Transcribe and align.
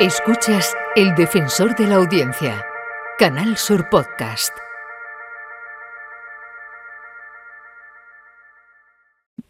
Escuchas 0.00 0.76
El 0.94 1.12
Defensor 1.16 1.74
de 1.74 1.88
la 1.88 1.96
Audiencia, 1.96 2.64
Canal 3.18 3.56
Sur 3.56 3.88
Podcast. 3.90 4.56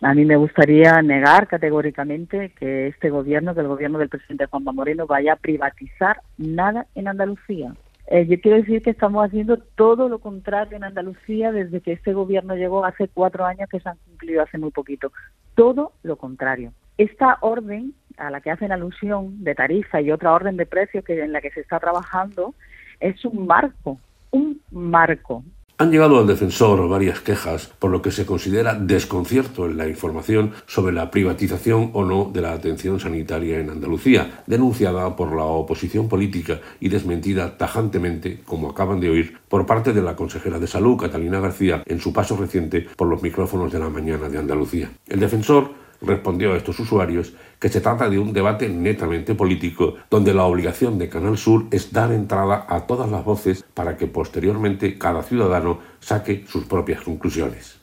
A 0.00 0.14
mí 0.14 0.24
me 0.24 0.36
gustaría 0.36 1.02
negar 1.02 1.48
categóricamente 1.48 2.54
que 2.58 2.86
este 2.86 3.10
gobierno, 3.10 3.52
que 3.52 3.60
el 3.60 3.68
gobierno 3.68 3.98
del 3.98 4.08
presidente 4.08 4.46
Juanma 4.46 4.72
Moreno, 4.72 5.06
vaya 5.06 5.34
a 5.34 5.36
privatizar 5.36 6.22
nada 6.38 6.86
en 6.94 7.08
Andalucía. 7.08 7.74
Eh, 8.06 8.26
yo 8.26 8.40
quiero 8.40 8.56
decir 8.56 8.80
que 8.80 8.88
estamos 8.88 9.26
haciendo 9.26 9.58
todo 9.58 10.08
lo 10.08 10.18
contrario 10.18 10.78
en 10.78 10.84
Andalucía 10.84 11.52
desde 11.52 11.82
que 11.82 11.92
este 11.92 12.14
gobierno 12.14 12.56
llegó 12.56 12.86
hace 12.86 13.08
cuatro 13.08 13.44
años 13.44 13.68
que 13.68 13.80
se 13.80 13.88
han 13.90 13.98
cumplido 13.98 14.42
hace 14.42 14.56
muy 14.56 14.70
poquito. 14.70 15.12
Todo 15.54 15.92
lo 16.02 16.16
contrario. 16.16 16.72
Esta 16.96 17.36
orden 17.42 17.92
a 18.18 18.30
la 18.30 18.40
que 18.40 18.50
hacen 18.50 18.72
alusión 18.72 19.42
de 19.44 19.54
tarifa 19.54 20.00
y 20.00 20.10
otra 20.10 20.32
orden 20.32 20.56
de 20.56 20.66
precios 20.66 21.04
que 21.04 21.22
en 21.22 21.32
la 21.32 21.40
que 21.40 21.50
se 21.50 21.60
está 21.60 21.78
trabajando 21.78 22.54
es 23.00 23.24
un 23.24 23.46
marco, 23.46 23.98
un 24.30 24.60
marco. 24.70 25.44
Han 25.80 25.92
llegado 25.92 26.18
al 26.18 26.26
defensor 26.26 26.88
varias 26.88 27.20
quejas 27.20 27.68
por 27.78 27.92
lo 27.92 28.02
que 28.02 28.10
se 28.10 28.26
considera 28.26 28.74
desconcierto 28.74 29.66
en 29.66 29.76
la 29.76 29.86
información 29.86 30.50
sobre 30.66 30.92
la 30.92 31.08
privatización 31.08 31.90
o 31.92 32.04
no 32.04 32.32
de 32.32 32.40
la 32.40 32.52
atención 32.52 32.98
sanitaria 32.98 33.60
en 33.60 33.70
Andalucía, 33.70 34.42
denunciada 34.48 35.14
por 35.14 35.36
la 35.36 35.44
oposición 35.44 36.08
política 36.08 36.58
y 36.80 36.88
desmentida 36.88 37.56
tajantemente, 37.56 38.40
como 38.44 38.70
acaban 38.70 38.98
de 38.98 39.10
oír, 39.10 39.38
por 39.48 39.66
parte 39.66 39.92
de 39.92 40.02
la 40.02 40.16
consejera 40.16 40.58
de 40.58 40.66
Salud, 40.66 40.96
Catalina 40.96 41.38
García, 41.38 41.84
en 41.86 42.00
su 42.00 42.12
paso 42.12 42.36
reciente 42.36 42.88
por 42.96 43.06
los 43.06 43.22
micrófonos 43.22 43.70
de 43.70 43.78
la 43.78 43.88
mañana 43.88 44.28
de 44.28 44.38
Andalucía. 44.38 44.90
El 45.06 45.20
defensor 45.20 45.70
respondió 46.00 46.52
a 46.52 46.56
estos 46.56 46.78
usuarios 46.80 47.32
que 47.58 47.68
se 47.68 47.80
trata 47.80 48.08
de 48.08 48.18
un 48.18 48.32
debate 48.32 48.68
netamente 48.68 49.34
político, 49.34 49.94
donde 50.10 50.32
la 50.32 50.44
obligación 50.44 50.98
de 50.98 51.08
Canal 51.08 51.36
Sur 51.36 51.66
es 51.70 51.92
dar 51.92 52.12
entrada 52.12 52.66
a 52.68 52.86
todas 52.86 53.10
las 53.10 53.24
voces 53.24 53.64
para 53.74 53.96
que 53.96 54.06
posteriormente 54.06 54.96
cada 54.98 55.22
ciudadano 55.22 55.80
saque 56.00 56.44
sus 56.46 56.64
propias 56.64 57.02
conclusiones. 57.02 57.78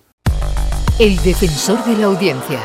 El 0.98 1.18
defensor 1.18 1.84
de 1.84 1.98
la 1.98 2.06
audiencia, 2.06 2.62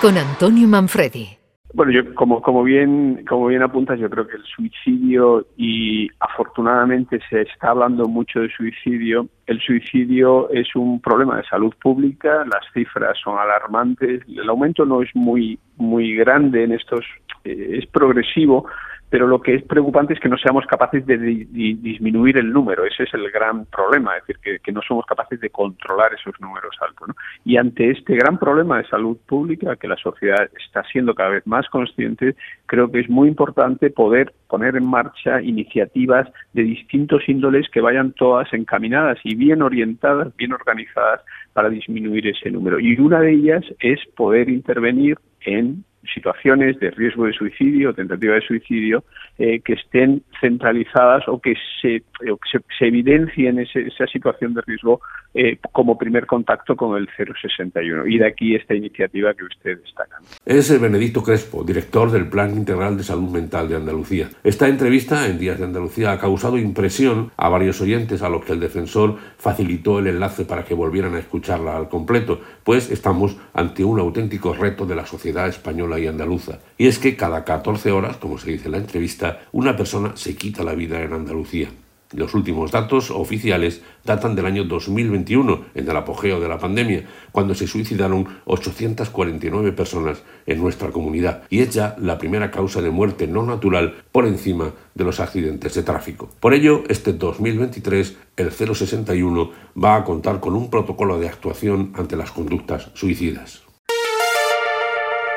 con 0.00 0.18
Antonio 0.18 0.66
Manfredi. 0.66 1.37
Bueno, 1.74 1.92
yo 1.92 2.14
como, 2.14 2.40
como 2.40 2.62
bien 2.62 3.24
como 3.28 3.46
bien 3.46 3.62
apuntas, 3.62 3.98
yo 4.00 4.08
creo 4.08 4.26
que 4.26 4.36
el 4.36 4.44
suicidio 4.44 5.46
y 5.56 6.08
afortunadamente 6.18 7.20
se 7.28 7.42
está 7.42 7.70
hablando 7.70 8.06
mucho 8.06 8.40
de 8.40 8.48
suicidio. 8.48 9.28
El 9.46 9.60
suicidio 9.60 10.48
es 10.50 10.74
un 10.74 11.00
problema 11.00 11.36
de 11.36 11.44
salud 11.44 11.74
pública, 11.80 12.46
las 12.50 12.64
cifras 12.72 13.18
son 13.22 13.38
alarmantes, 13.38 14.22
el 14.26 14.48
aumento 14.48 14.86
no 14.86 15.02
es 15.02 15.14
muy 15.14 15.58
muy 15.76 16.14
grande 16.16 16.64
en 16.64 16.72
estos 16.72 17.04
es 17.44 17.86
progresivo, 17.86 18.66
pero 19.10 19.26
lo 19.26 19.40
que 19.40 19.54
es 19.54 19.62
preocupante 19.62 20.12
es 20.12 20.20
que 20.20 20.28
no 20.28 20.36
seamos 20.36 20.66
capaces 20.66 21.06
de, 21.06 21.16
disminuir 21.16 22.36
el 22.36 22.52
número. 22.52 22.84
Ese 22.84 23.04
es 23.04 23.14
el 23.14 23.30
gran 23.30 23.64
problema, 23.66 24.16
es 24.16 24.26
decir, 24.26 24.60
que, 24.62 24.72
no 24.72 24.82
somos 24.82 25.06
capaces 25.06 25.40
de 25.40 25.48
controlar 25.48 26.12
esos 26.12 26.38
números 26.40 26.76
altos. 26.80 27.08
Y 27.44 27.56
ante 27.56 27.90
este 27.90 28.14
gran 28.16 28.38
problema 28.38 28.78
de 28.78 28.88
salud 28.88 29.16
pública 29.26 29.76
que 29.76 29.88
la 29.88 29.96
sociedad 29.96 30.50
está 30.62 30.84
siendo 30.92 31.14
cada 31.14 31.30
vez 31.30 31.46
más 31.46 31.66
consciente, 31.68 32.36
creo 32.66 32.90
que 32.90 33.00
es 33.00 33.08
muy 33.08 33.28
importante 33.28 33.90
poder 33.90 34.34
poner 34.46 34.76
en 34.76 34.84
marcha 34.84 35.40
iniciativas 35.40 36.28
de 36.52 36.62
distintos 36.62 37.26
índoles 37.28 37.68
que 37.70 37.80
vayan 37.80 38.12
todas 38.12 38.52
encaminadas 38.52 39.18
y 39.24 39.34
bien 39.36 39.62
orientadas, 39.62 40.36
bien 40.36 40.52
organizadas 40.52 41.22
para 41.54 41.70
disminuir 41.70 42.26
ese 42.26 42.50
número. 42.50 42.78
Y 42.78 42.98
una 43.00 43.20
de 43.20 43.32
ellas 43.32 43.64
es 43.80 44.00
poder 44.16 44.50
intervenir 44.50 45.18
en 45.40 45.84
situaciones 46.14 46.78
de 46.78 46.90
riesgo 46.90 47.26
de 47.26 47.32
suicidio 47.32 47.90
o 47.90 47.94
tentativa 47.94 48.34
de 48.34 48.40
suicidio 48.40 49.04
eh, 49.38 49.60
que 49.60 49.74
estén 49.74 50.22
centralizadas 50.40 51.28
o 51.28 51.40
que 51.40 51.54
se, 51.80 52.02
se, 52.50 52.86
evidencien 52.86 53.58
esa 53.58 54.06
situación 54.06 54.54
de 54.54 54.62
riesgo 54.62 55.00
eh, 55.34 55.58
como 55.72 55.98
primer 55.98 56.26
contacto 56.26 56.76
con 56.76 56.96
el 56.96 57.08
061. 57.16 58.06
Y 58.06 58.18
de 58.18 58.26
aquí 58.26 58.54
esta 58.54 58.74
iniciativa 58.74 59.34
que 59.34 59.44
usted 59.44 59.78
destaca. 59.78 60.16
Es 60.44 60.70
el 60.70 60.80
Benedicto 60.80 61.22
Crespo, 61.22 61.62
director 61.62 62.10
del 62.10 62.28
Plan 62.28 62.50
Integral 62.56 62.96
de 62.96 63.04
Salud 63.04 63.30
Mental 63.30 63.68
de 63.68 63.76
Andalucía. 63.76 64.28
Esta 64.42 64.68
entrevista 64.68 65.26
en 65.26 65.38
Días 65.38 65.58
de 65.58 65.64
Andalucía 65.64 66.12
ha 66.12 66.18
causado 66.18 66.58
impresión 66.58 67.30
a 67.36 67.48
varios 67.48 67.80
oyentes 67.80 68.22
a 68.22 68.28
los 68.28 68.44
que 68.44 68.52
el 68.52 68.60
defensor 68.60 69.16
facilitó 69.36 69.98
el 69.98 70.08
enlace 70.08 70.44
para 70.44 70.64
que 70.64 70.74
volvieran 70.74 71.14
a 71.14 71.18
escucharla 71.18 71.76
al 71.76 71.88
completo, 71.88 72.40
pues 72.64 72.90
estamos 72.90 73.36
ante 73.54 73.84
un 73.84 74.00
auténtico 74.00 74.54
reto 74.54 74.86
de 74.86 74.96
la 74.96 75.06
sociedad 75.06 75.48
española 75.48 75.97
y 75.98 76.06
andaluza. 76.06 76.60
Y 76.76 76.86
es 76.86 76.98
que 76.98 77.16
cada 77.16 77.44
14 77.44 77.92
horas, 77.92 78.16
como 78.16 78.38
se 78.38 78.50
dice 78.50 78.66
en 78.66 78.72
la 78.72 78.78
entrevista, 78.78 79.40
una 79.52 79.76
persona 79.76 80.16
se 80.16 80.36
quita 80.36 80.64
la 80.64 80.74
vida 80.74 81.02
en 81.02 81.12
Andalucía. 81.12 81.70
Los 82.14 82.32
últimos 82.32 82.70
datos 82.70 83.10
oficiales 83.10 83.82
datan 84.02 84.34
del 84.34 84.46
año 84.46 84.64
2021, 84.64 85.66
en 85.74 85.90
el 85.90 85.94
apogeo 85.94 86.40
de 86.40 86.48
la 86.48 86.58
pandemia, 86.58 87.04
cuando 87.32 87.54
se 87.54 87.66
suicidaron 87.66 88.26
849 88.46 89.72
personas 89.72 90.22
en 90.46 90.58
nuestra 90.58 90.88
comunidad, 90.88 91.42
y 91.50 91.60
es 91.60 91.68
ya 91.74 91.96
la 91.98 92.16
primera 92.16 92.50
causa 92.50 92.80
de 92.80 92.88
muerte 92.88 93.26
no 93.26 93.44
natural 93.44 94.04
por 94.10 94.26
encima 94.26 94.72
de 94.94 95.04
los 95.04 95.20
accidentes 95.20 95.74
de 95.74 95.82
tráfico. 95.82 96.30
Por 96.40 96.54
ello, 96.54 96.82
este 96.88 97.12
2023, 97.12 98.16
el 98.38 98.52
061 98.52 99.50
va 99.76 99.96
a 99.96 100.04
contar 100.04 100.40
con 100.40 100.54
un 100.54 100.70
protocolo 100.70 101.18
de 101.18 101.28
actuación 101.28 101.92
ante 101.94 102.16
las 102.16 102.30
conductas 102.30 102.88
suicidas. 102.94 103.67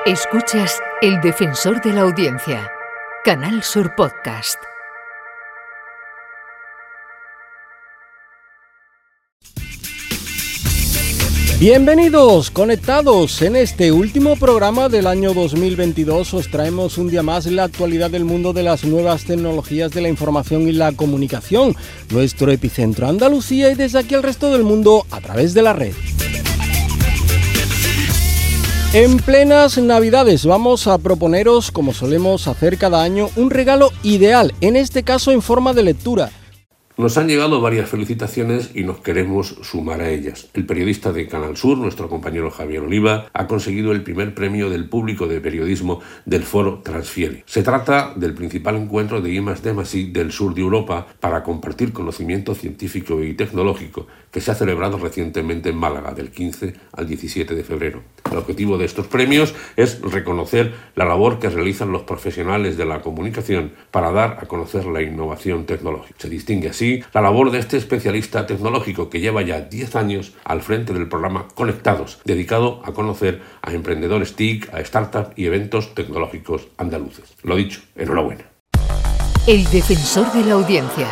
Escuchas 0.08 0.82
El 1.04 1.22
Defensor 1.22 1.80
de 1.80 1.94
la 1.94 2.02
Audiencia, 2.02 2.72
Canal 3.24 3.62
Sur 3.62 3.94
Podcast. 3.94 4.58
Bienvenidos, 11.60 12.50
conectados. 12.50 13.44
En 13.44 13.56
este 13.56 13.92
último 13.92 14.38
programa 14.38 14.90
del 14.90 15.06
año 15.06 15.36
2022 15.36 16.34
os 16.34 16.50
traemos 16.50 16.98
un 16.98 17.12
día 17.12 17.22
más 17.22 17.46
la 17.46 17.66
actualidad 17.66 18.10
del 18.10 18.26
mundo 18.26 18.54
de 18.54 18.64
las 18.64 18.84
nuevas 18.84 19.26
tecnologías 19.26 19.92
de 19.92 20.02
la 20.02 20.10
información 20.10 20.68
y 20.68 20.72
la 20.72 20.94
comunicación, 20.94 21.76
nuestro 22.10 22.52
epicentro 22.52 23.08
Andalucía 23.08 23.70
y 23.70 23.76
desde 23.76 24.00
aquí 24.00 24.16
al 24.16 24.24
resto 24.24 24.52
del 24.52 24.64
mundo 24.64 25.06
a 25.12 25.22
través 25.22 25.54
de 25.54 25.62
la 25.62 25.74
red. 25.74 25.94
En 28.94 29.20
plenas 29.20 29.78
Navidades 29.78 30.46
vamos 30.46 30.86
a 30.86 30.98
proponeros, 30.98 31.72
como 31.72 31.94
solemos 31.94 32.50
hacer 32.50 32.78
cada 32.78 33.02
año, 33.02 33.30
un 33.38 33.50
regalo 33.50 33.94
ideal, 34.04 34.54
en 34.60 34.76
este 34.76 35.04
caso 35.04 35.32
en 35.32 35.42
forma 35.42 35.72
de 35.72 35.84
lectura 35.84 36.30
nos 37.02 37.18
han 37.18 37.28
llegado 37.28 37.62
varias 37.62 37.90
felicitaciones 37.90 38.70
y 38.76 38.84
nos 38.84 39.00
queremos 39.00 39.56
sumar 39.64 40.02
a 40.02 40.12
ellas. 40.12 40.50
El 40.54 40.68
periodista 40.68 41.12
de 41.12 41.28
Canal 41.28 41.58
Sur, 41.58 41.80
nuestro 41.80 42.08
compañero 42.08 42.52
Javier 42.52 42.84
Oliva, 42.84 43.26
ha 43.34 43.48
conseguido 43.48 43.92
el 43.92 44.04
primer 44.04 44.36
premio 44.36 44.70
del 44.70 44.88
público 44.88 45.26
de 45.26 45.42
periodismo 45.42 46.00
del 46.26 46.44
foro 46.44 46.82
Transfiere. 46.84 47.44
Se 47.48 47.64
trata 47.64 48.14
del 48.16 48.36
principal 48.36 48.76
encuentro 48.76 49.20
de 49.20 49.32
I+D+I 49.32 50.12
del 50.12 50.32
sur 50.32 50.54
de 50.54 50.62
Europa 50.62 51.08
para 51.20 51.42
compartir 51.42 51.92
conocimiento 51.92 52.54
científico 52.54 53.24
y 53.24 53.34
tecnológico 53.34 54.06
que 54.30 54.40
se 54.40 54.52
ha 54.52 54.56
celebrado 54.56 55.00
recientemente 55.00 55.70
en 55.70 55.78
Málaga 55.78 56.14
del 56.14 56.30
15 56.30 56.74
al 56.94 57.08
17 57.08 57.56
de 57.56 57.64
febrero. 57.64 58.04
El 58.32 58.38
objetivo 58.38 58.78
de 58.78 58.86
estos 58.86 59.08
premios 59.08 59.56
es 59.76 60.00
reconocer 60.02 60.74
la 60.96 61.06
labor 61.06 61.40
que 61.40 61.50
realizan 61.50 61.92
los 61.92 62.04
profesionales 62.04 62.78
de 62.78 62.86
la 62.86 63.02
comunicación 63.02 63.74
para 63.90 64.12
dar 64.12 64.38
a 64.40 64.46
conocer 64.46 64.86
la 64.86 65.02
innovación 65.02 65.66
tecnológica. 65.66 66.16
Se 66.18 66.30
distingue 66.30 66.70
así 66.70 66.91
la 67.14 67.22
labor 67.22 67.52
de 67.52 67.60
este 67.60 67.78
especialista 67.78 68.46
tecnológico 68.46 69.10
que 69.10 69.20
lleva 69.20 69.42
ya 69.42 69.62
10 69.62 69.96
años 69.96 70.34
al 70.44 70.62
frente 70.62 70.94
del 70.94 71.10
programa 71.10 71.48
Conectados, 71.54 72.20
dedicado 72.26 72.82
a 72.86 72.94
conocer 72.94 73.42
a 73.62 73.74
emprendedores 73.74 74.36
TIC, 74.36 74.74
a 74.74 74.84
startups 74.84 75.38
y 75.38 75.46
eventos 75.46 75.94
tecnológicos 75.96 76.68
andaluces. 76.78 77.36
Lo 77.44 77.56
dicho, 77.56 77.82
enhorabuena. 77.96 78.46
El 79.48 79.64
defensor 79.72 80.32
de 80.34 80.46
la 80.46 80.54
audiencia, 80.54 81.08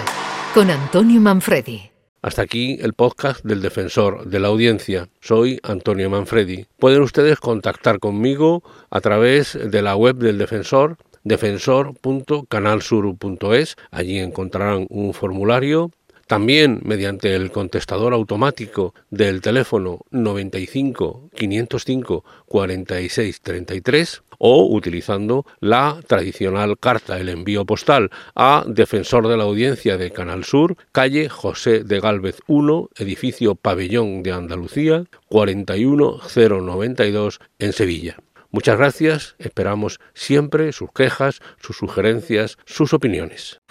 con 0.53 0.69
Antonio 0.69 1.19
Manfredi. 1.19 1.89
Hasta 2.21 2.41
aquí 2.41 2.77
el 2.81 2.93
podcast 2.93 3.45
del 3.45 3.61
defensor 3.61 4.25
de 4.25 4.39
la 4.41 4.49
audiencia. 4.49 5.07
Soy 5.21 5.57
Antonio 5.63 6.09
Manfredi. 6.09 6.65
Pueden 6.77 7.01
ustedes 7.01 7.39
contactar 7.39 7.99
conmigo 7.99 8.61
a 8.89 8.99
través 8.99 9.57
de 9.59 9.81
la 9.81 9.95
web 9.95 10.17
del 10.17 10.37
defensor 10.37 10.97
defensor.canalsur.es. 11.29 13.77
Allí 13.91 14.19
encontrarán 14.19 14.85
un 14.89 15.13
formulario 15.13 15.91
también 16.29 16.79
mediante 16.83 17.35
el 17.35 17.49
contestador 17.49 18.13
automático 18.13 18.93
del 19.09 19.41
teléfono 19.41 20.01
95 20.11 21.31
505 21.33 22.23
46 22.45 23.41
33 23.41 24.21
o 24.37 24.71
utilizando 24.71 25.47
la 25.59 25.99
tradicional 26.05 26.77
carta, 26.77 27.19
el 27.19 27.29
envío 27.29 27.65
postal 27.65 28.11
a 28.35 28.63
Defensor 28.67 29.27
de 29.27 29.37
la 29.37 29.45
Audiencia 29.45 29.97
de 29.97 30.11
Canal 30.11 30.43
Sur, 30.43 30.77
calle 30.91 31.29
José 31.29 31.83
de 31.83 31.99
Gálvez 31.99 32.37
1, 32.45 32.89
edificio 32.97 33.55
Pabellón 33.55 34.21
de 34.21 34.31
Andalucía, 34.31 35.05
41092 35.29 37.39
en 37.57 37.73
Sevilla. 37.73 38.17
Muchas 38.51 38.77
gracias, 38.77 39.35
esperamos 39.37 39.99
siempre 40.13 40.71
sus 40.71 40.91
quejas, 40.91 41.39
sus 41.61 41.77
sugerencias, 41.77 42.57
sus 42.65 42.93
opiniones. 42.93 43.61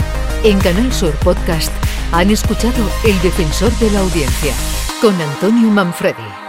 En 0.45 0.59
Canal 0.61 0.93
Sur 0.93 1.15
Podcast 1.17 1.73
han 2.13 2.31
escuchado 2.31 2.89
El 3.05 3.21
Defensor 3.23 3.73
de 3.79 3.91
la 3.91 4.01
Audiencia 4.01 4.53
con 5.01 5.21
Antonio 5.21 5.69
Manfredi. 5.69 6.48